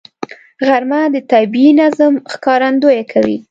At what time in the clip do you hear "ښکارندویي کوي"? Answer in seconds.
2.31-3.37